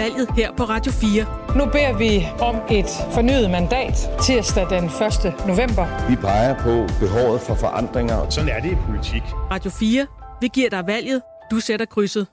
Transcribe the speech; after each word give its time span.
valget 0.00 0.30
her 0.36 0.52
på 0.56 0.64
Radio 0.64 0.92
4. 0.92 1.56
Nu 1.58 1.64
beder 1.72 1.98
vi 1.98 2.12
om 2.50 2.56
et 2.70 2.90
fornyet 3.14 3.50
mandat 3.50 3.96
tirsdag 4.26 4.66
den 4.70 4.84
1. 4.84 4.92
november. 5.46 6.08
Vi 6.10 6.16
peger 6.16 6.54
på 6.66 6.74
behovet 7.00 7.40
for 7.40 7.54
forandringer. 7.54 8.30
Sådan 8.30 8.50
er 8.50 8.60
det 8.60 8.72
i 8.72 8.78
politik. 8.86 9.22
Radio 9.50 9.70
4. 9.70 10.06
Vi 10.40 10.48
giver 10.54 10.70
dig 10.70 10.86
valget. 10.86 11.22
Du 11.50 11.60
sætter 11.60 11.86
krydset. 11.86 12.26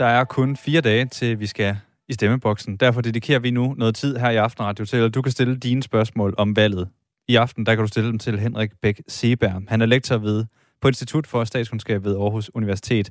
Der 0.00 0.06
er 0.06 0.24
kun 0.24 0.56
fire 0.56 0.80
dage 0.80 1.04
til, 1.04 1.40
vi 1.40 1.46
skal 1.46 1.76
i 2.08 2.12
stemmeboksen. 2.12 2.76
Derfor 2.76 3.00
dedikerer 3.00 3.38
vi 3.38 3.50
nu 3.50 3.74
noget 3.78 3.94
tid 3.94 4.16
her 4.16 4.30
i 4.30 4.36
Aften 4.36 4.64
Radio 4.64 4.84
til, 4.84 4.96
at 4.96 5.14
du 5.14 5.22
kan 5.22 5.32
stille 5.32 5.56
dine 5.56 5.82
spørgsmål 5.82 6.34
om 6.38 6.56
valget. 6.56 6.88
I 7.28 7.36
aften 7.36 7.66
der 7.66 7.74
kan 7.74 7.82
du 7.82 7.88
stille 7.88 8.08
dem 8.08 8.18
til 8.18 8.38
Henrik 8.38 8.70
Bæk 8.82 9.02
Seberg. 9.08 9.62
Han 9.68 9.80
er 9.80 9.86
lektor 9.86 10.18
ved 10.18 10.44
på 10.80 10.88
Institut 10.88 11.26
for 11.26 11.44
Statskundskab 11.44 12.04
ved 12.04 12.16
Aarhus 12.16 12.50
Universitet. 12.54 13.10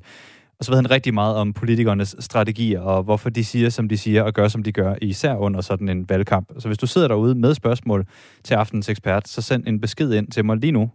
Og 0.58 0.64
så 0.64 0.70
ved 0.70 0.78
han 0.78 0.90
rigtig 0.90 1.14
meget 1.14 1.36
om 1.36 1.52
politikernes 1.52 2.16
strategier, 2.18 2.80
og 2.80 3.02
hvorfor 3.02 3.30
de 3.30 3.44
siger, 3.44 3.70
som 3.70 3.88
de 3.88 3.98
siger, 3.98 4.22
og 4.22 4.32
gør, 4.32 4.48
som 4.48 4.62
de 4.62 4.72
gør, 4.72 4.94
især 5.02 5.34
under 5.34 5.60
sådan 5.60 5.88
en 5.88 6.08
valgkamp. 6.08 6.52
Så 6.58 6.68
hvis 6.68 6.78
du 6.78 6.86
sidder 6.86 7.08
derude 7.08 7.34
med 7.34 7.54
spørgsmål 7.54 8.06
til 8.44 8.54
aftens 8.54 8.88
ekspert, 8.88 9.28
så 9.28 9.42
send 9.42 9.66
en 9.66 9.80
besked 9.80 10.12
ind 10.12 10.30
til 10.30 10.44
mig 10.44 10.56
lige 10.56 10.72
nu. 10.72 10.90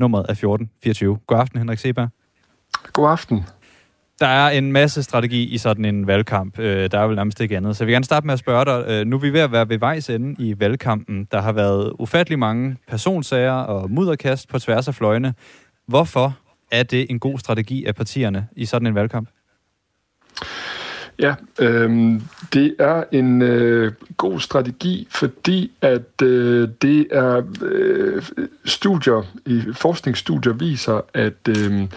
Nummeret 0.00 0.22
er 0.22 0.32
1424. 0.32 1.18
God 1.26 1.38
aften, 1.38 1.58
Henrik 1.58 1.78
Seberg. 1.78 2.08
God 2.92 3.10
aften. 3.10 3.44
Der 4.20 4.26
er 4.26 4.50
en 4.50 4.72
masse 4.72 5.02
strategi 5.02 5.44
i 5.44 5.58
sådan 5.58 5.84
en 5.84 6.06
valgkamp. 6.06 6.58
Øh, 6.58 6.90
der 6.90 6.98
er 6.98 7.06
vel 7.06 7.16
nærmest 7.16 7.40
ikke 7.40 7.56
andet. 7.56 7.76
Så 7.76 7.84
jeg 7.84 7.86
vil 7.86 7.92
gerne 7.92 8.04
starte 8.04 8.26
med 8.26 8.32
at 8.32 8.38
spørge 8.38 8.64
dig. 8.64 8.84
Øh, 8.88 9.06
nu 9.06 9.16
er 9.16 9.20
vi 9.20 9.32
ved 9.32 9.40
at 9.40 9.52
være 9.52 9.68
ved 9.68 9.78
vejs 9.78 10.10
ende 10.10 10.44
i 10.44 10.60
valgkampen. 10.60 11.28
Der 11.30 11.40
har 11.40 11.52
været 11.52 11.92
ufattelig 11.98 12.38
mange 12.38 12.76
personsager 12.88 13.52
og 13.52 13.90
mudderkast 13.90 14.48
på 14.48 14.58
tværs 14.58 14.88
af 14.88 14.94
fløjene. 14.94 15.34
Hvorfor 15.86 16.38
er 16.70 16.82
det 16.82 17.06
en 17.10 17.18
god 17.18 17.38
strategi 17.38 17.84
af 17.84 17.94
partierne 17.94 18.48
i 18.56 18.64
sådan 18.64 18.86
en 18.86 18.94
valgkamp? 18.94 19.28
Ja, 21.18 21.34
øh, 21.60 22.20
det 22.52 22.74
er 22.78 23.04
en 23.12 23.42
øh, 23.42 23.92
god 24.16 24.40
strategi, 24.40 25.08
fordi 25.10 25.72
at 25.80 26.22
øh, 26.22 26.68
det 26.82 27.06
er 27.10 27.42
øh, 27.62 28.22
studier, 28.64 29.22
i 29.46 29.62
forskningsstudier 29.72 30.52
viser, 30.52 31.00
at 31.14 31.48
øh, 31.48 31.88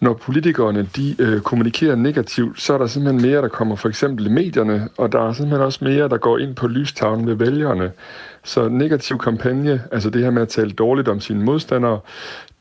når 0.00 0.14
politikerne 0.14 0.88
de 0.96 1.16
øh, 1.18 1.40
kommunikerer 1.40 1.96
negativt, 1.96 2.60
så 2.60 2.74
er 2.74 2.78
der 2.78 2.86
simpelthen 2.86 3.30
mere, 3.30 3.42
der 3.42 3.48
kommer 3.48 3.76
for 3.76 3.88
eksempel 3.88 4.26
i 4.26 4.28
medierne, 4.28 4.88
og 4.96 5.12
der 5.12 5.28
er 5.28 5.32
simpelthen 5.32 5.64
også 5.64 5.84
mere, 5.84 6.08
der 6.08 6.16
går 6.16 6.38
ind 6.38 6.54
på 6.54 6.66
lystavlen 6.66 7.26
ved 7.26 7.34
vælgerne. 7.34 7.92
Så 8.44 8.68
negativ 8.68 9.18
kampagne, 9.18 9.82
altså 9.92 10.10
det 10.10 10.22
her 10.22 10.30
med 10.30 10.42
at 10.42 10.48
tale 10.48 10.70
dårligt 10.70 11.08
om 11.08 11.20
sine 11.20 11.44
modstandere, 11.44 12.00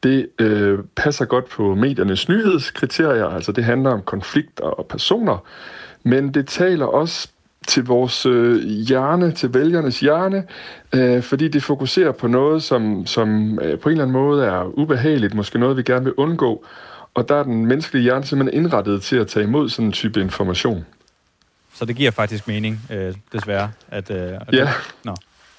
det 0.03 0.27
øh, 0.39 0.79
passer 0.95 1.25
godt 1.25 1.49
på 1.49 1.75
mediernes 1.75 2.29
nyhedskriterier, 2.29 3.25
altså 3.25 3.51
det 3.51 3.63
handler 3.63 3.89
om 3.89 4.01
konflikter 4.01 4.63
og 4.63 4.85
personer, 4.85 5.43
men 6.03 6.33
det 6.33 6.47
taler 6.47 6.85
også 6.85 7.29
til 7.67 7.85
vores 7.85 8.25
øh, 8.25 8.63
hjerne, 8.63 9.31
til 9.31 9.53
vælgernes 9.53 9.99
hjerne, 9.99 10.43
øh, 10.93 11.21
fordi 11.21 11.47
det 11.47 11.63
fokuserer 11.63 12.11
på 12.11 12.27
noget, 12.27 12.63
som, 12.63 13.05
som 13.05 13.59
øh, 13.59 13.79
på 13.79 13.89
en 13.89 13.93
eller 13.93 14.03
anden 14.03 14.21
måde 14.21 14.45
er 14.45 14.79
ubehageligt, 14.79 15.33
måske 15.33 15.59
noget, 15.59 15.77
vi 15.77 15.83
gerne 15.83 16.05
vil 16.05 16.13
undgå, 16.17 16.65
og 17.15 17.29
der 17.29 17.35
er 17.35 17.43
den 17.43 17.65
menneskelige 17.65 18.03
hjerne 18.03 18.25
simpelthen 18.25 18.63
indrettet 18.63 19.01
til 19.03 19.15
at 19.15 19.27
tage 19.27 19.43
imod 19.43 19.69
sådan 19.69 19.85
en 19.85 19.91
type 19.91 20.21
information. 20.21 20.85
Så 21.73 21.85
det 21.85 21.95
giver 21.95 22.11
faktisk 22.11 22.47
mening, 22.47 22.81
øh, 22.91 23.15
desværre. 23.33 23.71
At, 23.89 24.11
øh, 24.11 24.33
at 24.33 24.53
ja. 24.53 24.69
Nå, 25.03 25.15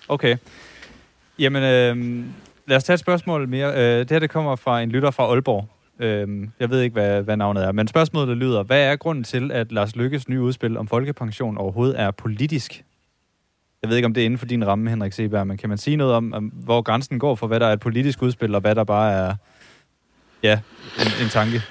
okay. 0.09 0.37
Jamen, 1.39 1.63
øh, 1.63 2.25
lad 2.67 2.77
os 2.77 2.85
tage 2.85 2.95
et 2.95 3.01
spørgsmål 3.01 3.49
mere. 3.49 3.73
Øh, 3.75 3.99
det 3.99 4.11
her 4.11 4.19
det 4.19 4.31
kommer 4.31 4.57
fra 4.57 4.81
en 4.83 4.91
lytter 4.91 5.11
fra 5.11 5.25
Aalborg. 5.25 5.69
Øh, 6.01 6.49
jeg 6.61 6.71
ved 6.71 6.81
ikke, 6.81 6.93
hvad, 6.93 7.23
hvad 7.23 7.37
navnet 7.37 7.65
er, 7.65 7.73
men 7.73 7.89
spørgsmålet 7.89 8.37
lyder, 8.37 8.63
hvad 8.63 8.85
er 8.85 8.97
grunden 8.97 9.25
til, 9.25 9.53
at 9.53 9.73
Lars 9.73 9.97
Lykkes 9.97 10.29
nye 10.29 10.41
udspil 10.41 10.77
om 10.77 10.89
folkepension 10.89 11.59
overhovedet 11.59 12.01
er 12.01 12.11
politisk? 12.11 12.85
Jeg 13.83 13.91
ved 13.91 13.97
ikke, 13.97 14.07
om 14.07 14.15
det 14.15 14.21
er 14.21 14.25
inden 14.25 14.39
for 14.39 14.47
din 14.47 14.67
ramme, 14.67 14.91
Henrik 14.91 15.13
Seberg, 15.13 15.47
men 15.47 15.57
kan 15.57 15.69
man 15.69 15.79
sige 15.79 15.97
noget 15.97 16.15
om, 16.15 16.33
om 16.33 16.45
hvor 16.45 16.83
grænsen 16.83 17.19
går 17.19 17.35
for, 17.35 17.47
hvad 17.47 17.61
der 17.61 17.67
er 17.67 17.73
et 17.73 17.81
politisk 17.81 18.23
udspil, 18.23 18.55
og 18.55 18.61
hvad 18.61 18.75
der 18.75 18.85
bare 18.85 19.13
er 19.13 19.35
ja, 20.47 20.59
en, 20.99 21.25
en 21.25 21.29
tanke? 21.29 21.63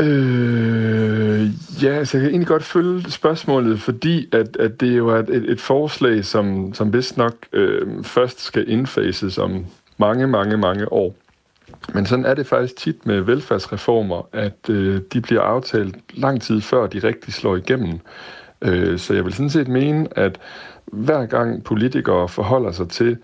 Øh, 0.00 1.48
ja, 1.82 1.88
altså 1.88 2.16
jeg 2.16 2.22
kan 2.22 2.30
egentlig 2.30 2.46
godt 2.46 2.62
følge 2.62 3.10
spørgsmålet, 3.10 3.80
fordi 3.80 4.28
at, 4.32 4.56
at 4.56 4.80
det 4.80 4.96
jo 4.98 5.08
er 5.08 5.18
et, 5.18 5.50
et 5.50 5.60
forslag, 5.60 6.24
som, 6.24 6.74
som 6.74 6.92
vist 6.92 7.16
nok 7.16 7.34
øh, 7.52 8.04
først 8.04 8.40
skal 8.40 8.70
indfases 8.70 9.38
om 9.38 9.66
mange, 9.96 10.26
mange, 10.26 10.56
mange 10.56 10.92
år. 10.92 11.14
Men 11.94 12.06
sådan 12.06 12.24
er 12.24 12.34
det 12.34 12.46
faktisk 12.46 12.76
tit 12.76 13.06
med 13.06 13.20
velfærdsreformer, 13.20 14.28
at 14.32 14.70
øh, 14.70 15.00
de 15.12 15.20
bliver 15.20 15.42
aftalt 15.42 15.96
lang 16.14 16.42
tid 16.42 16.60
før 16.60 16.86
de 16.86 16.98
rigtig 16.98 17.34
slår 17.34 17.56
igennem. 17.56 18.00
Øh, 18.62 18.98
så 18.98 19.14
jeg 19.14 19.24
vil 19.24 19.32
sådan 19.32 19.50
set 19.50 19.68
mene, 19.68 20.08
at 20.18 20.38
hver 20.86 21.26
gang 21.26 21.64
politikere 21.64 22.28
forholder 22.28 22.72
sig 22.72 22.88
til, 22.88 23.18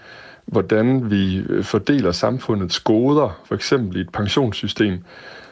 hvordan 0.47 1.11
vi 1.11 1.37
øh, 1.37 1.65
fordeler 1.65 2.13
samfundets 2.13 2.81
goder, 2.81 3.41
for 3.45 3.55
eksempel 3.55 3.97
i 3.97 4.01
et 4.01 4.13
pensionssystem, 4.13 5.05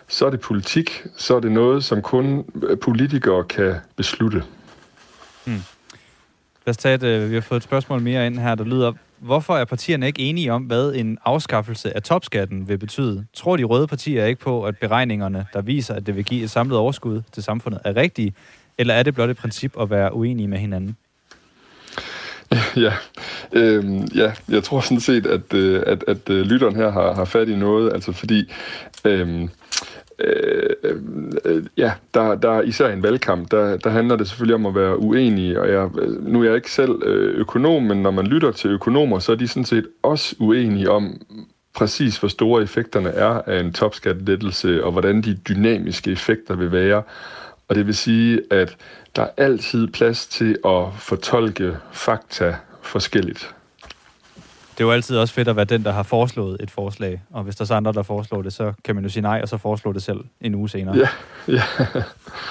så 0.09 0.27
er 0.27 0.31
det 0.31 0.41
politik, 0.41 1.07
så 1.17 1.37
er 1.37 1.41
det 1.41 1.53
noget, 1.53 1.85
som 1.85 2.03
kun 2.03 2.45
øh, 2.63 2.79
politikere 2.79 3.45
kan 3.45 3.75
beslutte. 3.97 4.45
Hmm. 5.45 5.63
Lad 6.67 6.71
os 6.71 6.77
tage 6.77 6.95
et, 6.95 7.03
øh, 7.03 7.31
vi 7.31 7.35
har 7.35 7.41
fået 7.41 7.57
et 7.57 7.65
spørgsmål 7.65 8.01
mere 8.01 8.27
ind 8.27 8.39
her, 8.39 8.55
der 8.55 8.65
lyder, 8.65 8.93
hvorfor 9.19 9.57
er 9.57 9.65
partierne 9.65 10.07
ikke 10.07 10.23
enige 10.23 10.53
om, 10.53 10.63
hvad 10.63 10.93
en 10.95 11.19
afskaffelse 11.25 11.97
af 11.97 12.03
topskatten 12.03 12.69
vil 12.69 12.79
betyde? 12.79 13.27
Tror 13.35 13.57
de 13.57 13.65
røde 13.65 13.87
partier 13.87 14.25
ikke 14.25 14.41
på, 14.41 14.65
at 14.65 14.79
beregningerne, 14.79 15.47
der 15.53 15.63
viser, 15.63 15.95
at 15.95 16.07
det 16.07 16.17
vil 16.17 16.25
give 16.25 16.45
et 16.45 16.51
samlet 16.51 16.79
overskud 16.79 17.23
til 17.33 17.43
samfundet, 17.43 17.81
er 17.85 17.97
rigtige? 17.97 18.35
Eller 18.79 18.95
er 18.95 19.03
det 19.03 19.15
blot 19.15 19.31
et 19.31 19.37
princip 19.37 19.81
at 19.81 19.91
være 19.91 20.15
uenige 20.15 20.49
med 20.49 20.59
hinanden? 20.59 20.97
Ja, 22.77 22.93
øhm, 23.53 24.05
ja, 24.15 24.33
jeg 24.49 24.63
tror 24.63 24.81
sådan 24.81 25.01
set, 25.01 25.27
at, 25.27 25.55
øh, 25.55 25.83
at, 25.87 26.05
at, 26.07 26.31
øh, 26.31 26.41
lytteren 26.41 26.77
her 26.77 26.91
har, 26.91 27.15
har 27.15 27.25
fat 27.25 27.49
i 27.49 27.57
noget, 27.57 27.93
altså 27.93 28.13
fordi 28.13 28.53
øhm, 29.05 29.49
øh, 30.19 30.71
øh, 30.85 30.97
øh 31.45 31.65
ja, 31.77 31.93
der, 32.15 32.35
der 32.35 32.61
især 32.61 32.89
i 32.89 32.93
en 32.93 33.03
valgkamp, 33.03 33.51
der, 33.51 33.77
der 33.77 33.91
handler 33.91 34.17
det 34.17 34.29
selvfølgelig 34.29 34.55
om 34.55 34.67
at 34.67 34.75
være 34.75 34.99
uenig, 34.99 35.59
og 35.59 35.69
jeg, 35.69 35.89
øh, 35.99 36.27
nu 36.27 36.41
er 36.41 36.45
jeg 36.45 36.55
ikke 36.55 36.71
selv 36.71 37.03
øh, 37.05 37.41
økonom, 37.41 37.83
men 37.83 38.03
når 38.03 38.11
man 38.11 38.27
lytter 38.27 38.53
til 38.53 38.71
økonomer, 38.71 39.19
så 39.19 39.33
er 39.33 39.37
de 39.37 39.49
sådan 39.49 39.65
set 39.65 39.87
også 40.03 40.37
uenige 40.39 40.91
om 40.91 41.21
præcis, 41.75 42.19
hvor 42.19 42.29
store 42.29 42.63
effekterne 42.63 43.09
er 43.09 43.43
af 43.47 43.61
en 43.61 43.73
topskattelettelse, 43.73 44.85
og 44.85 44.93
hvordan 44.93 45.23
de 45.23 45.35
dynamiske 45.35 46.11
effekter 46.11 46.57
vil 46.57 46.73
være. 46.73 47.03
Og 47.69 47.75
det 47.75 47.87
vil 47.87 47.95
sige, 47.95 48.41
at 48.51 48.77
der 49.17 49.23
er 49.23 49.29
altid 49.37 49.89
plads 49.89 50.27
til 50.27 50.57
at 50.65 50.85
fortolke 50.99 51.77
fakta 51.93 52.55
forskelligt. 52.83 53.55
Det 54.73 54.81
er 54.81 54.85
jo 54.85 54.91
altid 54.91 55.19
også 55.19 55.35
fedt 55.35 55.49
at 55.49 55.57
være 55.57 55.65
den, 55.65 55.85
der 55.85 55.93
har 55.93 56.03
foreslået 56.03 56.57
et 56.61 56.71
forslag. 56.71 57.23
Og 57.31 57.43
hvis 57.43 57.57
der 57.57 57.63
er 57.63 57.67
så 57.67 57.75
andre, 57.75 57.93
der 57.93 58.03
foreslår 58.03 58.43
det, 58.43 58.53
så 58.53 58.73
kan 58.85 58.95
man 58.95 59.05
jo 59.05 59.11
sige 59.11 59.23
nej, 59.23 59.41
og 59.43 59.49
så 59.49 59.57
foreslå 59.57 59.93
det 59.93 60.03
selv 60.03 60.21
en 60.41 60.55
uge 60.55 60.69
senere. 60.69 60.97
Ja, 60.97 61.09
ja. 61.49 61.63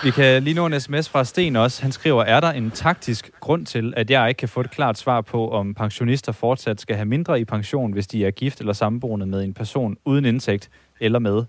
Vi 0.04 0.12
kan 0.12 0.44
lige 0.44 0.54
nå 0.54 0.66
en 0.66 0.80
sms 0.80 1.10
fra 1.10 1.24
Sten 1.24 1.56
også. 1.56 1.82
Han 1.82 1.92
skriver, 1.92 2.24
er 2.24 2.40
der 2.40 2.52
en 2.52 2.72
taktisk 2.72 3.32
grund 3.40 3.66
til, 3.66 3.94
at 3.98 4.10
jeg 4.10 4.30
ikke 4.30 4.40
kan 4.40 4.50
få 4.50 4.62
et 4.62 4.72
klart 4.72 4.98
svar 4.98 5.22
på, 5.22 5.50
om 5.50 5.74
pensionister 5.74 6.32
fortsat 6.32 6.82
skal 6.82 6.96
have 6.96 7.06
mindre 7.06 7.40
i 7.40 7.46
pension, 7.46 7.92
hvis 7.92 8.08
de 8.08 8.26
er 8.26 8.32
gift 8.32 8.60
eller 8.60 8.74
samboende 8.74 9.26
med 9.26 9.44
en 9.44 9.54
person 9.54 9.98
uden 10.06 10.26
indtægt 10.26 10.70
eller 11.00 11.20
med? 11.20 11.44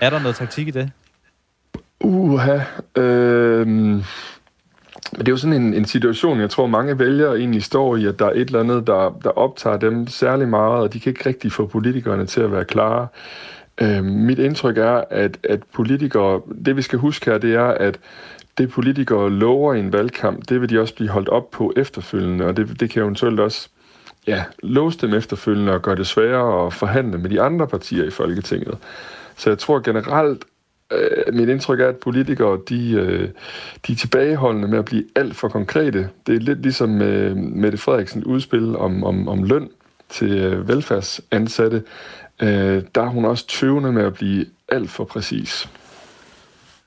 Er 0.00 0.10
der 0.10 0.20
noget 0.20 0.36
taktik 0.36 0.68
i 0.68 0.70
det? 0.70 0.90
Uha. 2.00 2.58
Øh, 2.96 4.02
det 5.18 5.28
er 5.28 5.32
jo 5.32 5.36
sådan 5.36 5.62
en, 5.62 5.74
en 5.74 5.84
situation, 5.84 6.40
jeg 6.40 6.50
tror 6.50 6.66
mange 6.66 6.98
vælgere 6.98 7.38
egentlig 7.38 7.62
står 7.62 7.96
i, 7.96 8.06
at 8.06 8.18
der 8.18 8.26
er 8.26 8.30
et 8.30 8.40
eller 8.40 8.60
andet, 8.60 8.86
der, 8.86 9.18
der 9.24 9.30
optager 9.30 9.76
dem 9.76 10.06
særlig 10.06 10.48
meget, 10.48 10.82
og 10.82 10.92
de 10.92 11.00
kan 11.00 11.10
ikke 11.10 11.28
rigtig 11.28 11.52
få 11.52 11.66
politikerne 11.66 12.26
til 12.26 12.40
at 12.40 12.52
være 12.52 12.64
klare. 12.64 13.06
Øh, 13.80 14.04
mit 14.04 14.38
indtryk 14.38 14.78
er, 14.78 15.04
at, 15.10 15.38
at 15.42 15.62
politikere, 15.74 16.40
det 16.64 16.76
vi 16.76 16.82
skal 16.82 16.98
huske 16.98 17.30
her, 17.30 17.38
det 17.38 17.54
er, 17.54 17.66
at 17.66 17.98
det 18.58 18.70
politikere 18.70 19.30
lover 19.30 19.74
i 19.74 19.80
en 19.80 19.92
valgkamp, 19.92 20.48
det 20.48 20.60
vil 20.60 20.70
de 20.70 20.80
også 20.80 20.94
blive 20.94 21.10
holdt 21.10 21.28
op 21.28 21.50
på 21.50 21.72
efterfølgende, 21.76 22.44
og 22.44 22.56
det, 22.56 22.80
det 22.80 22.90
kan 22.90 23.02
eventuelt 23.02 23.40
også 23.40 23.68
ja, 24.26 24.44
låse 24.62 24.98
dem 24.98 25.14
efterfølgende 25.14 25.72
og 25.72 25.82
gøre 25.82 25.96
det 25.96 26.06
sværere 26.06 26.66
at 26.66 26.72
forhandle 26.72 27.18
med 27.18 27.30
de 27.30 27.40
andre 27.40 27.66
partier 27.66 28.04
i 28.04 28.10
Folketinget. 28.10 28.78
Så 29.36 29.50
jeg 29.50 29.58
tror 29.58 29.80
generelt, 29.80 30.44
øh, 30.92 31.34
mit 31.34 31.48
indtryk 31.48 31.80
er, 31.80 31.88
at 31.88 31.96
politikere 31.96 32.60
de, 32.68 32.90
øh, 32.90 33.28
de 33.86 33.92
er 33.92 33.96
tilbageholdende 33.96 34.68
med 34.68 34.78
at 34.78 34.84
blive 34.84 35.04
alt 35.16 35.36
for 35.36 35.48
konkrete. 35.48 36.08
Det 36.26 36.34
er 36.34 36.40
lidt 36.40 36.62
ligesom 36.62 36.88
med 36.88 37.34
Mette 37.34 37.78
Frederiksen 37.78 38.24
udspil 38.24 38.76
om, 38.76 39.04
om, 39.04 39.28
om 39.28 39.42
løn 39.42 39.68
til 40.08 40.38
øh, 40.38 40.68
velfærdsansatte. 40.68 41.82
Øh, 42.42 42.82
der 42.94 43.02
er 43.02 43.08
hun 43.08 43.24
også 43.24 43.46
tøvende 43.46 43.92
med 43.92 44.02
at 44.04 44.14
blive 44.14 44.46
alt 44.68 44.90
for 44.90 45.04
præcis. 45.04 45.68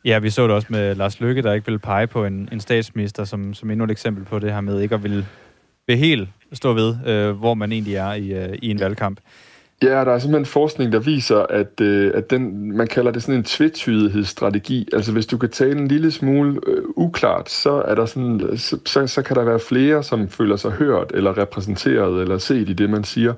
Ja, 0.05 0.19
vi 0.19 0.29
så 0.29 0.43
det 0.43 0.51
også 0.51 0.67
med 0.69 0.95
Lars 0.95 1.19
Løkke, 1.19 1.41
der 1.41 1.53
ikke 1.53 1.65
ville 1.65 1.79
pege 1.79 2.07
på 2.07 2.25
en, 2.25 2.49
en 2.51 2.59
statsminister, 2.59 3.23
som, 3.23 3.53
som 3.53 3.71
endnu 3.71 3.85
et 3.85 3.91
eksempel 3.91 4.25
på 4.25 4.39
det 4.39 4.51
her 4.51 4.61
med 4.61 4.81
ikke 4.81 4.95
at 4.95 5.03
ville 5.03 5.25
vil 5.87 5.97
helt 5.97 6.29
stå 6.53 6.73
ved, 6.73 6.95
øh, 7.07 7.31
hvor 7.31 7.53
man 7.53 7.71
egentlig 7.71 7.95
er 7.95 8.13
i, 8.13 8.33
øh, 8.33 8.57
i 8.61 8.69
en 8.69 8.79
valgkamp. 8.79 9.19
Ja, 9.83 10.05
der 10.05 10.11
er 10.11 10.19
simpelthen 10.19 10.45
forskning, 10.45 10.91
der 10.91 10.99
viser, 10.99 11.45
at, 11.49 11.81
øh, 11.81 12.11
at 12.15 12.29
den, 12.29 12.71
man 12.77 12.87
kalder 12.87 13.11
det 13.11 13.21
sådan 13.21 13.35
en 13.35 13.43
tvetydighedsstrategi. 13.43 14.87
Altså 14.93 15.11
hvis 15.11 15.25
du 15.25 15.37
kan 15.37 15.49
tale 15.49 15.79
en 15.79 15.87
lille 15.87 16.11
smule 16.11 16.59
øh, 16.67 16.83
uklart, 16.95 17.49
så, 17.49 17.83
er 17.87 17.95
der 17.95 18.05
sådan, 18.05 18.57
så, 18.57 18.77
så, 18.85 19.07
så 19.07 19.21
kan 19.21 19.35
der 19.35 19.43
være 19.43 19.59
flere, 19.59 20.03
som 20.03 20.29
føler 20.29 20.55
sig 20.55 20.71
hørt 20.71 21.11
eller 21.13 21.37
repræsenteret 21.37 22.21
eller 22.21 22.37
set 22.37 22.69
i 22.69 22.73
det, 22.73 22.89
man 22.89 23.03
siger. 23.03 23.33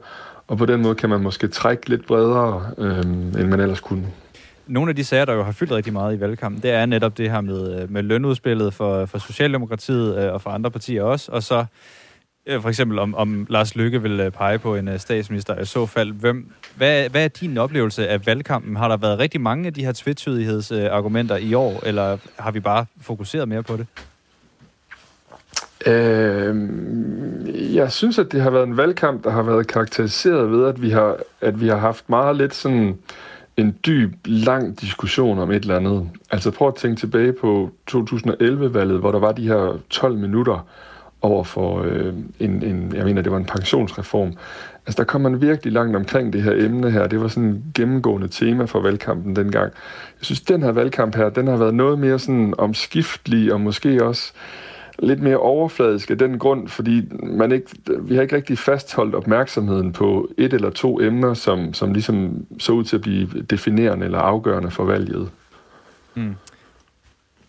Og 0.48 0.58
på 0.58 0.66
den 0.66 0.82
måde 0.82 0.96
kan 0.96 1.10
man 1.10 1.22
måske 1.22 1.48
trække 1.48 1.90
lidt 1.90 2.08
bredere, 2.08 2.72
øh, 2.78 3.00
end 3.42 3.48
man 3.48 3.60
ellers 3.60 3.80
kunne. 3.80 4.06
Nogle 4.68 4.90
af 4.90 4.96
de 4.96 5.04
sager, 5.04 5.26
der 5.26 5.34
jo 5.34 5.44
har 5.44 5.52
fyldt 5.52 5.72
rigtig 5.72 5.94
meget 5.94 6.18
i 6.18 6.20
valgkampen, 6.20 6.62
det 6.62 6.72
er 6.72 6.86
netop 6.86 7.18
det 7.18 7.32
her 7.32 7.42
med, 7.42 7.82
øh, 7.82 7.92
med 7.92 8.04
lønudspillet 8.04 8.74
for, 8.74 9.06
for 9.06 9.18
Socialdemokratiet 9.18 10.18
øh, 10.18 10.34
og 10.34 10.42
for 10.42 10.50
andre 10.50 10.72
partier 10.72 11.04
også, 11.04 11.32
og 11.32 11.44
så 11.44 11.66
Øh, 12.48 12.62
for 12.62 12.70
eksempel 12.70 13.00
om, 13.00 13.16
om 13.16 13.48
Lars 13.50 13.76
Lykke 13.76 14.02
vil 14.02 14.20
øh, 14.20 14.32
pege 14.32 14.60
på 14.60 14.76
en 14.76 14.88
øh, 14.88 15.00
statsminister 15.00 15.60
i 15.60 15.66
så 15.66 15.86
fald. 15.86 16.12
Hvem, 16.12 16.52
hvad, 16.76 17.10
hvad 17.10 17.24
er 17.24 17.28
din 17.28 17.58
oplevelse 17.58 18.08
af 18.08 18.26
valgkampen? 18.26 18.76
Har 18.76 18.88
der 18.88 18.98
været 18.98 19.20
rigtig 19.20 19.42
mange 19.42 19.68
af 19.68 19.74
de 19.74 19.86
her 19.86 19.92
tvetydighedsargumenter 19.96 21.38
i 21.38 21.54
år, 21.54 21.80
eller 21.86 22.18
har 22.40 22.52
vi 22.52 22.60
bare 22.60 22.86
fokuseret 23.02 23.48
mere 23.48 23.64
på 23.64 23.78
det? 23.78 23.88
Øh, 25.88 26.56
jeg 27.76 27.92
synes, 27.92 28.20
at 28.20 28.32
det 28.32 28.42
har 28.42 28.50
været 28.50 28.68
en 28.68 28.78
valgkamp, 28.78 29.24
der 29.24 29.30
har 29.30 29.44
været 29.44 29.68
karakteriseret 29.68 30.52
ved, 30.52 30.66
at 30.68 30.82
vi 30.82 30.90
har, 30.90 31.18
at 31.42 31.62
vi 31.62 31.68
har 31.68 31.78
haft 31.78 32.10
meget 32.10 32.36
lidt 32.36 32.54
sådan 32.54 32.98
en 33.58 33.78
dyb, 33.86 34.14
lang 34.26 34.82
diskussion 34.82 35.40
om 35.40 35.52
et 35.52 35.62
eller 35.62 35.76
andet. 35.76 36.10
Altså 36.32 36.52
prøv 36.52 36.68
at 36.68 36.76
tænke 36.76 37.00
tilbage 37.00 37.34
på 37.34 37.72
2011-valget, 37.92 39.00
hvor 39.00 39.12
der 39.12 39.20
var 39.20 39.32
de 39.32 39.48
her 39.48 39.80
12 39.90 40.18
minutter 40.18 40.68
over 41.26 41.44
for 41.44 41.82
øh, 41.82 42.14
en, 42.40 42.64
en, 42.64 42.94
jeg 42.96 43.06
mener, 43.06 43.22
det 43.22 43.32
var 43.32 43.38
en 43.38 43.46
pensionsreform. 43.46 44.34
Altså 44.86 44.98
der 44.98 45.04
kom 45.04 45.22
man 45.22 45.42
virkelig 45.42 45.74
langt 45.74 45.96
omkring 45.96 46.34
det 46.34 46.44
her 46.44 46.54
emne 46.56 46.92
her. 46.92 47.08
Det 47.08 47.22
var 47.22 47.28
sådan 47.28 47.50
en 47.50 47.64
gennemgående 47.76 48.28
tema 48.28 48.66
for 48.66 48.82
valgkampen 48.82 49.36
dengang. 49.36 49.74
Jeg 50.20 50.26
synes, 50.26 50.42
den 50.42 50.64
her 50.64 50.72
valgkamp 50.72 51.16
her, 51.16 51.30
den 51.30 51.48
har 51.48 51.58
været 51.58 51.74
noget 51.74 52.00
mere 52.00 52.20
sådan 52.20 52.54
omskiftelig 52.58 53.54
og 53.54 53.62
måske 53.62 54.06
også 54.06 54.34
lidt 55.00 55.22
mere 55.22 55.38
overfladisk 55.38 56.12
af 56.12 56.18
den 56.18 56.40
grund, 56.40 56.68
fordi 56.68 57.02
man 57.24 57.52
ikke, 57.52 57.68
vi 58.00 58.16
har 58.16 58.22
ikke 58.22 58.36
rigtig 58.36 58.58
fastholdt 58.58 59.16
opmærksomheden 59.16 59.94
på 59.94 60.30
et 60.38 60.54
eller 60.54 60.70
to 60.70 61.02
emner, 61.02 61.34
som, 61.34 61.74
som 61.74 61.94
ligesom 61.94 62.46
så 62.60 62.72
ud 62.72 62.84
til 62.84 62.96
at 62.96 63.02
blive 63.02 63.28
definerende 63.50 64.06
eller 64.06 64.20
afgørende 64.20 64.72
for 64.72 64.84
valget. 64.84 65.30
Mm. 66.16 66.36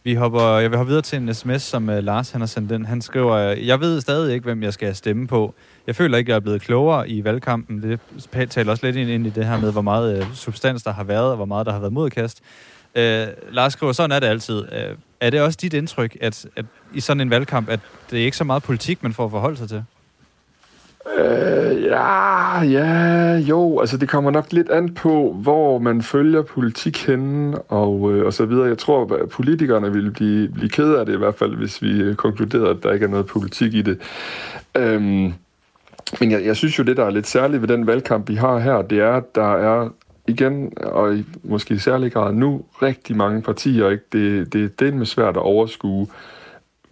Vi 0.07 0.15
hopper, 0.15 0.59
jeg 0.59 0.71
vil 0.71 0.77
hoppe 0.77 0.89
videre 0.89 1.03
til 1.03 1.19
en 1.19 1.35
sms, 1.35 1.63
som 1.63 1.89
uh, 1.89 1.99
Lars 1.99 2.31
han 2.31 2.41
har 2.41 2.47
sendt 2.47 2.71
den. 2.71 2.85
Han 2.87 3.03
skriver, 3.03 3.33
øh, 3.33 3.67
jeg 3.67 3.81
ved 3.81 4.01
stadig 4.01 4.35
ikke, 4.35 4.45
hvem 4.45 4.63
jeg 4.63 4.73
skal 4.73 4.97
stemme 4.97 5.27
på. 5.27 5.55
Jeg 5.87 5.97
føler 5.97 6.19
ikke, 6.19 6.31
jeg 6.31 6.37
er 6.37 6.41
blevet 6.41 6.63
klogere 6.63 7.09
i 7.09 7.25
valgkampen. 7.25 7.83
Det 7.83 8.51
taler 8.51 8.71
også 8.71 8.87
lidt 8.87 8.97
ind, 8.97 9.27
i 9.27 9.31
det 9.31 9.45
her 9.45 9.61
med, 9.61 9.73
hvor 9.73 9.83
meget 9.83 10.23
uh, 10.23 10.35
substans 10.35 10.83
der 10.83 10.93
har 10.93 11.05
været, 11.05 11.31
og 11.31 11.37
hvor 11.37 11.45
meget 11.45 11.67
der 11.67 11.73
har 11.73 11.79
været 11.79 11.93
modkast. 11.93 12.41
Uh, 12.97 13.03
Lars 13.55 13.73
skriver, 13.73 13.93
sådan 13.93 14.13
er 14.13 14.21
det 14.21 14.27
altid. 14.27 14.59
Uh, 14.59 14.99
er 15.21 15.31
det 15.31 15.41
også 15.41 15.59
dit 15.63 15.75
indtryk, 15.75 16.17
at, 16.21 16.47
at 16.57 16.65
i 16.95 17.01
sådan 17.01 17.21
en 17.21 17.31
valgkamp, 17.31 17.69
at 17.69 17.81
det 18.11 18.21
er 18.21 18.25
ikke 18.25 18.37
så 18.37 18.45
meget 18.45 18.63
politik, 18.63 19.03
man 19.03 19.13
får 19.13 19.25
at 19.25 19.31
forholde 19.31 19.57
sig 19.57 19.69
til? 19.69 19.85
Øh, 21.15 21.83
ja, 21.83 22.61
ja, 22.63 23.37
jo, 23.37 23.81
altså 23.81 23.97
det 23.97 24.09
kommer 24.09 24.31
nok 24.31 24.53
lidt 24.53 24.71
an 24.71 24.95
på, 24.95 25.37
hvor 25.43 25.79
man 25.79 26.03
følger 26.03 26.43
politik 26.43 27.07
henne 27.07 27.59
og, 27.59 28.13
øh, 28.13 28.27
og 28.27 28.33
så 28.33 28.45
videre. 28.45 28.69
Jeg 28.69 28.79
tror, 28.79 29.15
at 29.15 29.29
politikerne 29.29 29.93
ville 29.93 30.11
blive, 30.11 30.49
blive 30.49 30.69
ked 30.69 30.95
af 30.95 31.07
det 31.07 31.15
i 31.15 31.19
hvert 31.19 31.35
fald, 31.35 31.57
hvis 31.57 31.83
vi 31.83 32.01
øh, 32.01 32.15
konkluderede, 32.15 32.71
at 32.71 32.83
der 32.83 32.93
ikke 32.93 33.05
er 33.05 33.11
noget 33.11 33.27
politik 33.27 33.75
i 33.75 33.83
det. 33.83 33.99
Øhm, 34.77 35.33
men 36.21 36.31
jeg, 36.31 36.45
jeg 36.45 36.57
synes 36.57 36.79
jo, 36.79 36.85
det 36.85 36.97
der 36.97 37.05
er 37.05 37.11
lidt 37.11 37.27
særligt 37.27 37.63
ved 37.63 37.69
den 37.69 37.87
valgkamp, 37.87 38.29
vi 38.29 38.35
har 38.35 38.59
her, 38.59 38.83
det 38.83 39.01
er, 39.01 39.13
at 39.13 39.35
der 39.35 39.55
er 39.55 39.89
igen, 40.27 40.73
og 40.83 41.15
i, 41.15 41.25
måske 41.43 41.75
i 41.75 41.79
særlig 41.79 42.13
grad 42.13 42.33
nu, 42.33 42.65
rigtig 42.83 43.17
mange 43.17 43.43
partier. 43.43 43.91
Ikke? 43.91 44.05
Det, 44.13 44.53
det, 44.53 44.81
det 44.81 44.89
er 44.89 44.93
med 44.93 45.07
svært 45.07 45.37
at 45.37 45.43
overskue, 45.43 46.07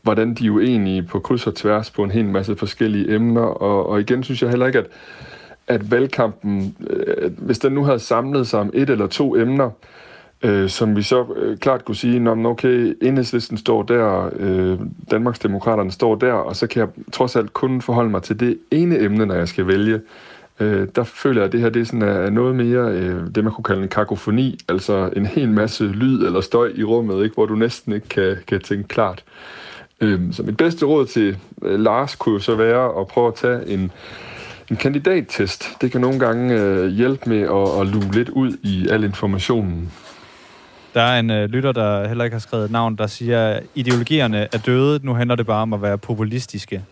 hvordan 0.05 0.35
de 0.35 0.47
er 0.47 0.51
uenige 0.51 1.03
på 1.03 1.19
kryds 1.19 1.47
og 1.47 1.55
tværs 1.55 1.91
på 1.91 2.05
en 2.05 2.11
hel 2.11 2.25
masse 2.25 2.57
forskellige 2.57 3.15
emner. 3.15 3.43
Og, 3.43 3.87
og 3.87 4.01
igen 4.01 4.23
synes 4.23 4.43
jeg 4.43 4.51
heller 4.51 4.67
ikke, 4.67 4.79
at, 4.79 4.87
at 5.67 5.91
valgkampen, 5.91 6.77
øh, 6.91 7.33
hvis 7.39 7.59
den 7.59 7.73
nu 7.73 7.85
havde 7.85 7.99
samlet 7.99 8.47
sig 8.47 8.61
om 8.61 8.71
et 8.75 8.91
eller 8.91 9.07
to 9.07 9.37
emner, 9.37 9.71
øh, 10.43 10.69
som 10.69 10.97
vi 10.97 11.03
så 11.03 11.27
øh, 11.37 11.59
klart 11.59 11.85
kunne 11.85 11.97
sige, 11.97 12.21
når 12.21 12.51
okay, 12.51 12.97
enhedslisten 13.03 13.59
står 13.59 13.83
der, 13.83 14.31
øh, 14.37 14.79
Danmarksdemokraterne 15.11 15.91
står 15.91 16.15
der, 16.15 16.33
og 16.33 16.57
så 16.57 16.67
kan 16.67 16.81
jeg 16.81 16.89
trods 17.13 17.37
alt 17.37 17.53
kun 17.53 17.83
forholde 17.83 18.11
mig 18.11 18.23
til 18.23 18.41
det 18.41 18.59
ene 18.71 19.01
emne, 19.01 19.27
når 19.27 19.35
jeg 19.35 19.49
skal 19.49 19.67
vælge 19.67 20.01
øh, 20.61 20.89
der 20.97 21.05
føler 21.05 21.41
jeg, 21.41 21.47
at 21.47 21.53
det 21.53 21.61
her 21.61 21.69
det 21.69 21.81
er, 21.81 21.85
sådan, 21.85 22.03
er 22.03 22.31
noget 22.31 22.57
mere 22.57 22.93
øh, 22.93 23.27
det, 23.35 23.45
man 23.45 23.53
kunne 23.53 23.65
kalde 23.65 23.83
en 23.83 23.89
kakofoni, 23.89 24.59
altså 24.69 25.11
en 25.17 25.27
hel 25.27 25.51
masse 25.51 25.85
lyd 25.85 26.27
eller 26.27 26.41
støj 26.41 26.73
i 26.75 26.85
rummet, 26.85 27.25
ikke, 27.25 27.35
hvor 27.35 27.47
du 27.47 27.55
næsten 27.55 27.93
ikke 27.93 28.09
kan, 28.09 28.37
kan 28.47 28.61
tænke 28.61 28.89
klart. 28.89 29.25
Øh, 30.01 30.21
så 30.33 30.43
mit 30.43 30.57
bedste 30.57 30.87
råd 30.87 31.07
til 31.07 31.37
øh, 31.63 31.81
Lars 31.81 32.15
kunne 32.15 32.33
jo 32.33 32.39
så 32.39 32.55
være 32.55 33.01
at 33.01 33.07
prøve 33.07 33.29
at 33.29 33.35
tage 33.35 33.69
en, 33.69 33.91
en 34.71 34.77
kandidattest. 34.77 35.69
Det 35.81 35.93
kan 35.93 36.01
nogle 36.01 36.19
gange 36.19 36.55
øh, 36.55 36.87
hjælpe 36.87 37.31
med 37.31 37.41
at, 37.41 37.81
at 37.81 37.87
luge 37.87 38.13
lidt 38.13 38.29
ud 38.29 38.57
i 38.63 38.89
al 38.89 39.05
informationen. 39.05 39.93
Der 40.95 41.01
er 41.01 41.21
en 41.21 41.31
øh, 41.31 41.49
lytter, 41.49 41.73
der 41.73 42.09
heller 42.09 42.25
ikke 42.25 42.35
har 42.35 42.41
skrevet 42.41 42.65
et 42.65 42.71
navn, 42.71 42.97
der 42.97 43.07
siger, 43.07 43.49
at 43.49 43.63
ideologierne 43.75 44.49
er 44.53 44.59
døde, 44.67 45.01
nu 45.03 45.15
handler 45.15 45.37
det 45.37 45.47
bare 45.47 45.63
om 45.63 45.73
at 45.73 45.83
være 45.83 45.99
populistiske. 45.99 46.85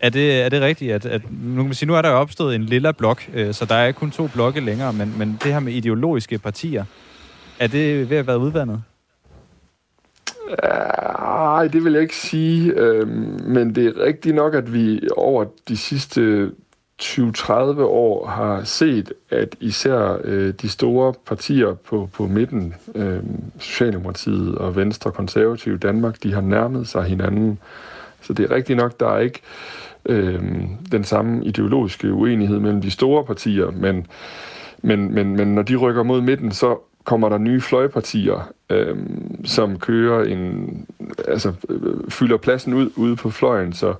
Er 0.00 0.08
det, 0.08 0.42
er 0.42 0.48
det 0.48 0.62
rigtigt, 0.62 0.92
at, 0.92 1.06
at 1.06 1.22
nu, 1.30 1.54
kan 1.54 1.64
man 1.64 1.74
sige, 1.74 1.86
nu 1.86 1.94
er 1.94 2.02
der 2.02 2.08
jo 2.10 2.16
opstået 2.16 2.54
en 2.54 2.62
lilla 2.62 2.92
blok, 2.92 3.22
øh, 3.34 3.54
så 3.54 3.64
der 3.64 3.74
er 3.74 3.86
ikke 3.86 3.98
kun 3.98 4.10
to 4.10 4.26
blokke 4.26 4.60
længere, 4.60 4.92
men, 4.92 5.14
men 5.18 5.38
det 5.44 5.52
her 5.52 5.60
med 5.60 5.72
ideologiske 5.72 6.38
partier, 6.38 6.84
er 7.58 7.66
det 7.66 8.10
ved 8.10 8.16
at 8.16 8.26
være 8.26 8.38
udvandet? 8.38 8.82
Øh, 10.50 10.96
Nej, 11.56 11.68
det 11.68 11.84
vil 11.84 11.92
jeg 11.92 12.02
ikke 12.02 12.16
sige, 12.16 12.72
øh, 12.72 13.08
men 13.48 13.74
det 13.74 13.86
er 13.86 14.04
rigtigt 14.04 14.34
nok, 14.34 14.54
at 14.54 14.74
vi 14.74 15.00
over 15.16 15.44
de 15.68 15.76
sidste 15.76 16.50
20-30 17.02 17.52
år 17.80 18.26
har 18.26 18.64
set, 18.64 19.12
at 19.30 19.56
især 19.60 20.18
øh, 20.24 20.54
de 20.62 20.68
store 20.68 21.14
partier 21.26 21.74
på, 21.74 22.08
på 22.12 22.26
midten, 22.26 22.74
øh, 22.94 23.20
Socialdemokratiet 23.58 24.54
og 24.58 24.76
Venstre 24.76 25.12
Konservative 25.12 25.78
Danmark, 25.78 26.22
de 26.22 26.32
har 26.32 26.40
nærmet 26.40 26.88
sig 26.88 27.04
hinanden. 27.04 27.58
Så 28.20 28.32
det 28.32 28.50
er 28.50 28.54
rigtigt 28.54 28.76
nok, 28.76 29.00
der 29.00 29.08
er 29.08 29.18
ikke 29.18 29.40
øh, 30.06 30.42
den 30.92 31.04
samme 31.04 31.44
ideologiske 31.44 32.12
uenighed 32.12 32.58
mellem 32.58 32.80
de 32.80 32.90
store 32.90 33.24
partier, 33.24 33.70
men, 33.70 34.06
men, 34.82 35.14
men, 35.14 35.36
men 35.36 35.54
når 35.54 35.62
de 35.62 35.76
rykker 35.76 36.02
mod 36.02 36.20
midten, 36.20 36.52
så 36.52 36.78
kommer 37.06 37.28
der 37.28 37.38
nye 37.38 37.60
fløjpartier, 37.60 38.52
øh, 38.70 38.96
som 39.44 39.78
kører 39.78 40.24
en, 40.24 40.86
altså 41.28 41.52
øh, 41.68 42.10
fylder 42.10 42.36
pladsen 42.36 42.74
ud 42.74 42.90
ude 42.96 43.16
på 43.16 43.30
fløjen, 43.30 43.72
så 43.72 43.94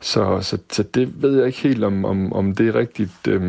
så, 0.00 0.40
så, 0.40 0.58
så 0.70 0.82
det 0.82 1.22
ved 1.22 1.36
jeg 1.36 1.46
ikke 1.46 1.58
helt, 1.58 1.84
om, 1.84 2.04
om, 2.04 2.32
om 2.32 2.54
det 2.54 2.68
er 2.68 2.74
rigtigt. 2.74 3.28
Øhm, 3.28 3.42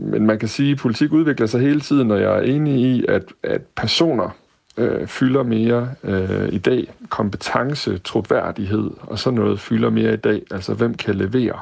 men 0.00 0.26
man 0.26 0.38
kan 0.38 0.48
sige, 0.48 0.72
at 0.72 0.78
politik 0.78 1.12
udvikler 1.12 1.46
sig 1.46 1.60
hele 1.60 1.80
tiden, 1.80 2.10
og 2.10 2.20
jeg 2.20 2.36
er 2.36 2.40
enig 2.40 2.80
i, 2.80 3.04
at, 3.08 3.22
at 3.42 3.62
personer 3.76 4.36
øh, 4.76 5.06
fylder 5.06 5.42
mere 5.42 5.88
øh, 6.04 6.48
i 6.52 6.58
dag. 6.58 6.94
Kompetence, 7.08 7.98
troværdighed 7.98 8.90
og 9.00 9.18
sådan 9.18 9.38
noget 9.38 9.60
fylder 9.60 9.90
mere 9.90 10.12
i 10.12 10.16
dag. 10.16 10.42
Altså, 10.50 10.74
hvem 10.74 10.94
kan 10.94 11.14
levere? 11.14 11.58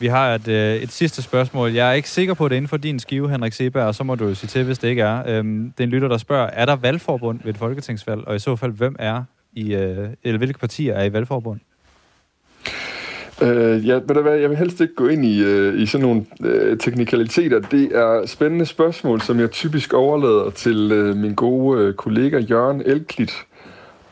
Vi 0.00 0.06
har 0.06 0.34
et, 0.34 0.48
øh, 0.48 0.76
et 0.76 0.92
sidste 0.92 1.22
spørgsmål. 1.22 1.70
Jeg 1.72 1.88
er 1.88 1.92
ikke 1.92 2.10
sikker 2.10 2.34
på, 2.34 2.44
at 2.44 2.50
det 2.50 2.54
er 2.54 2.56
inden 2.56 2.68
for 2.68 2.76
din 2.76 2.98
skive, 2.98 3.30
Henrik 3.30 3.52
Seberg, 3.52 3.86
og 3.86 3.94
så 3.94 4.04
må 4.04 4.14
du 4.14 4.24
jo 4.24 4.34
sige 4.34 4.48
til, 4.48 4.64
hvis 4.64 4.78
det 4.78 4.88
ikke 4.88 5.02
er. 5.02 5.22
Øhm, 5.26 5.72
det 5.78 5.84
er 5.84 5.84
en 5.84 5.90
lytter, 5.90 6.08
der 6.08 6.18
spørger, 6.18 6.46
er 6.46 6.64
der 6.66 6.76
valgforbund 6.76 7.40
ved 7.44 7.54
et 7.54 7.58
folketingsvalg, 7.58 8.20
og 8.26 8.36
i 8.36 8.38
så 8.38 8.56
fald, 8.56 8.72
hvem 8.72 8.96
er 8.98 9.22
i, 9.52 9.74
øh, 9.74 10.08
eller 10.24 10.38
hvilke 10.38 10.58
partier 10.58 10.94
er 10.94 11.04
i 11.04 11.12
valgforbund? 11.12 11.60
Øh, 13.42 13.86
ja, 13.86 13.94
ved 13.94 14.14
du 14.14 14.22
hvad, 14.22 14.36
jeg 14.36 14.50
vil 14.50 14.58
helst 14.58 14.80
ikke 14.80 14.94
gå 14.94 15.06
ind 15.08 15.24
i, 15.24 15.42
øh, 15.42 15.82
i 15.82 15.86
sådan 15.86 16.06
nogle 16.06 16.24
øh, 16.44 16.78
teknikaliteter. 16.78 17.58
Det 17.58 17.96
er 17.96 18.26
spændende 18.26 18.66
spørgsmål, 18.66 19.20
som 19.20 19.40
jeg 19.40 19.50
typisk 19.50 19.92
overlader 19.92 20.50
til 20.50 20.92
øh, 20.92 21.16
min 21.16 21.34
gode 21.34 21.80
øh, 21.82 21.94
kollega 21.94 22.38
Jørgen 22.38 22.82
Elklit. 22.86 23.32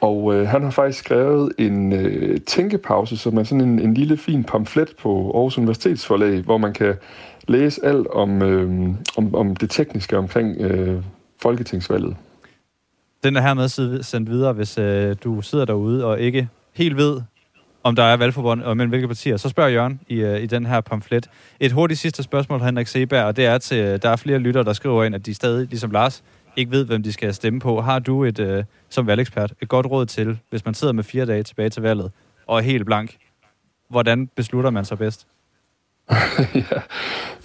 Og 0.00 0.34
øh, 0.34 0.48
han 0.48 0.62
har 0.62 0.70
faktisk 0.70 0.98
skrevet 0.98 1.52
en 1.58 1.92
øh, 1.92 2.40
tænkepause, 2.40 3.16
som 3.16 3.38
er 3.38 3.42
sådan 3.42 3.68
en, 3.68 3.78
en 3.78 3.94
lille 3.94 4.16
fin 4.16 4.44
pamflet 4.44 4.88
på 5.02 5.30
Aarhus 5.34 5.58
Universitetsforlag, 5.58 6.40
hvor 6.40 6.58
man 6.58 6.72
kan 6.72 6.94
læse 7.48 7.80
alt 7.84 8.06
om, 8.06 8.42
øh, 8.42 8.88
om, 9.16 9.34
om 9.34 9.56
det 9.56 9.70
tekniske 9.70 10.18
omkring 10.18 10.60
øh, 10.60 11.02
folketingsvalget. 11.42 12.16
Den 13.24 13.36
er 13.36 13.40
hermed 13.40 14.02
sendt 14.02 14.30
videre, 14.30 14.52
hvis 14.52 14.78
øh, 14.78 15.16
du 15.24 15.42
sidder 15.42 15.64
derude 15.64 16.04
og 16.04 16.20
ikke 16.20 16.48
helt 16.74 16.96
ved, 16.96 17.20
om 17.82 17.96
der 17.96 18.02
er 18.02 18.16
valgforbund 18.16 18.62
og 18.62 18.76
mellem 18.76 18.90
hvilke 18.90 19.08
partier, 19.08 19.36
så 19.36 19.48
spørger 19.48 19.70
Jørgen 19.70 20.00
i, 20.08 20.14
øh, 20.14 20.42
i 20.42 20.46
den 20.46 20.66
her 20.66 20.80
pamflet. 20.80 21.30
Et 21.60 21.72
hurtigt 21.72 22.00
sidste 22.00 22.22
spørgsmål, 22.22 22.60
Henrik 22.60 22.86
Seberg, 22.86 23.24
og 23.24 23.36
det 23.36 23.46
er 23.46 23.58
til, 23.58 23.78
øh, 23.78 24.02
der 24.02 24.08
er 24.08 24.16
flere 24.16 24.38
lyttere, 24.38 24.64
der 24.64 24.72
skriver 24.72 25.04
ind, 25.04 25.14
at 25.14 25.26
de 25.26 25.34
stadig, 25.34 25.68
ligesom 25.68 25.90
Lars, 25.90 26.22
ikke 26.56 26.70
ved, 26.70 26.84
hvem 26.84 27.02
de 27.02 27.12
skal 27.12 27.34
stemme 27.34 27.60
på. 27.60 27.80
Har 27.80 27.98
du 27.98 28.24
et, 28.24 28.38
øh, 28.38 28.64
som 28.88 29.06
valgekspert 29.06 29.52
et 29.62 29.68
godt 29.68 29.86
råd 29.86 30.06
til, 30.06 30.38
hvis 30.50 30.64
man 30.64 30.74
sidder 30.74 30.92
med 30.92 31.04
fire 31.04 31.26
dage 31.26 31.42
tilbage 31.42 31.70
til 31.70 31.82
valget 31.82 32.12
og 32.46 32.58
er 32.58 32.62
helt 32.62 32.86
blank, 32.86 33.16
hvordan 33.88 34.26
beslutter 34.26 34.70
man 34.70 34.84
sig 34.84 34.98
bedst? 34.98 35.26
ja, 36.54 36.80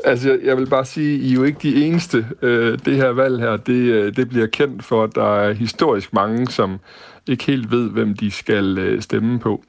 altså 0.06 0.40
jeg 0.44 0.58
vil 0.58 0.70
bare 0.70 0.86
sige, 0.86 1.20
I 1.20 1.32
er 1.32 1.36
jo 1.36 1.44
ikke 1.44 1.60
de 1.62 1.86
eneste. 1.86 2.28
Øh, 2.42 2.80
det 2.86 2.96
her 2.96 3.10
valg 3.10 3.40
her, 3.40 3.58
det, 3.58 3.74
øh, 3.74 4.16
det 4.16 4.30
bliver 4.30 4.48
kendt 4.48 4.84
for, 4.84 5.04
at 5.04 5.16
der 5.16 5.36
er 5.36 5.54
historisk 5.54 6.14
mange, 6.14 6.48
som 6.48 6.80
ikke 7.28 7.44
helt 7.44 7.72
ved, 7.72 7.90
hvem 7.90 8.14
de 8.18 8.32
skal 8.32 8.78
øh, 8.78 9.02
stemme 9.02 9.40
på. 9.40 9.64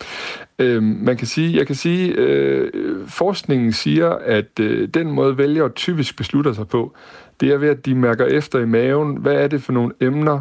Øh, 0.59 0.83
man 0.83 1.17
kan 1.17 1.27
sige, 1.27 1.57
jeg 1.59 1.67
kan 1.67 1.77
sige, 1.77 2.13
øh, 2.13 2.71
forskningen 3.07 3.73
siger, 3.73 4.11
at 4.11 4.61
øh, 4.61 4.89
den 4.89 5.11
måde 5.11 5.39
vælgere 5.39 5.69
typisk 5.69 6.17
beslutter 6.17 6.53
sig 6.53 6.69
på, 6.69 6.95
det 7.41 7.53
er 7.53 7.57
ved, 7.57 7.69
at 7.69 7.87
de 7.87 7.95
mærker 7.95 8.27
efter 8.27 8.59
i 8.59 8.67
maven, 8.67 9.17
hvad 9.17 9.35
er 9.35 9.49
det 9.49 9.63
for 9.63 9.73
nogle 9.73 9.93
emner, 10.01 10.41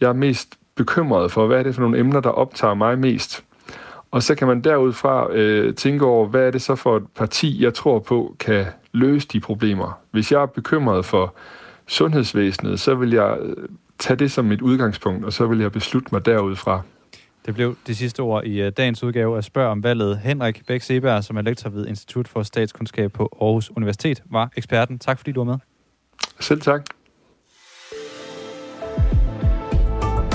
jeg 0.00 0.08
er 0.08 0.12
mest 0.12 0.58
bekymret 0.74 1.32
for? 1.32 1.46
Hvad 1.46 1.58
er 1.58 1.62
det 1.62 1.74
for 1.74 1.82
nogle 1.82 1.98
emner, 1.98 2.20
der 2.20 2.30
optager 2.30 2.74
mig 2.74 2.98
mest? 2.98 3.44
Og 4.10 4.22
så 4.22 4.34
kan 4.34 4.48
man 4.48 4.60
derudfra 4.60 5.32
øh, 5.32 5.74
tænke 5.74 6.04
over, 6.04 6.26
hvad 6.26 6.46
er 6.46 6.50
det 6.50 6.62
så 6.62 6.74
for 6.74 6.96
et 6.96 7.06
parti, 7.16 7.62
jeg 7.62 7.74
tror 7.74 7.98
på, 7.98 8.36
kan 8.40 8.66
løse 8.92 9.28
de 9.28 9.40
problemer. 9.40 10.00
Hvis 10.10 10.32
jeg 10.32 10.42
er 10.42 10.46
bekymret 10.46 11.04
for 11.04 11.34
sundhedsvæsenet, 11.86 12.80
så 12.80 12.94
vil 12.94 13.10
jeg 13.10 13.38
øh, 13.42 13.68
tage 14.00 14.16
det 14.16 14.32
som 14.32 14.44
mit 14.44 14.62
udgangspunkt, 14.62 15.24
og 15.24 15.32
så 15.32 15.46
vil 15.46 15.58
jeg 15.58 15.72
beslutte 15.72 16.08
mig 16.12 16.26
derudfra. 16.26 16.82
Det 17.46 17.54
blev 17.54 17.76
de 17.86 17.94
sidste 17.94 18.20
ord 18.20 18.44
i 18.44 18.66
uh, 18.66 18.72
dagens 18.76 19.02
udgave 19.02 19.36
af 19.36 19.44
Spørg 19.44 19.66
om 19.66 19.82
valget. 19.82 20.18
Henrik 20.18 20.66
Bæk 20.66 20.82
Seberg, 20.82 21.24
som 21.24 21.36
er 21.36 21.42
lektor 21.42 21.70
ved 21.70 21.86
Institut 21.86 22.28
for 22.28 22.42
Statskundskab 22.42 23.12
på 23.12 23.38
Aarhus 23.40 23.70
Universitet, 23.70 24.22
var 24.30 24.50
eksperten. 24.56 24.98
Tak 24.98 25.18
fordi 25.18 25.32
du 25.32 25.40
var 25.40 25.52
med. 25.52 25.58
Selv 26.40 26.60
tak. 26.60 26.84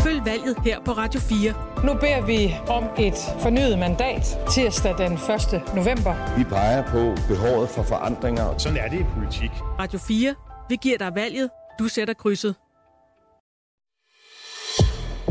Følg 0.03 0.21
valget 0.25 0.55
her 0.63 0.79
på 0.85 0.91
Radio 0.91 1.19
4. 1.19 1.53
Nu 1.85 1.93
beder 1.93 2.25
vi 2.25 2.55
om 2.67 2.83
et 2.99 3.13
fornyet 3.41 3.79
mandat 3.79 4.37
tirsdag 4.51 4.97
den 4.97 5.13
1. 5.13 5.19
november. 5.75 6.37
Vi 6.37 6.43
peger 6.43 6.83
på 6.83 7.21
behovet 7.33 7.69
for 7.69 7.83
forandringer. 7.83 8.57
Sådan 8.57 8.77
er 8.77 8.87
det 8.89 8.99
i 8.99 9.05
politik. 9.17 9.51
Radio 9.79 9.99
4. 9.99 10.35
Vi 10.69 10.75
giver 10.81 10.97
dig 10.97 11.11
valget. 11.15 11.49
Du 11.79 11.87
sætter 11.87 12.13
krydset. 12.13 12.55